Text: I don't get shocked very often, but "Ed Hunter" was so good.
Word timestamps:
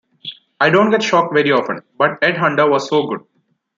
I 0.59 0.71
don't 0.71 0.89
get 0.89 1.03
shocked 1.03 1.31
very 1.31 1.51
often, 1.51 1.83
but 1.95 2.17
"Ed 2.23 2.35
Hunter" 2.37 2.67
was 2.67 2.89
so 2.89 3.05
good. 3.05 3.19